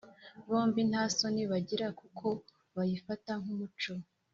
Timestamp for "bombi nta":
0.49-1.03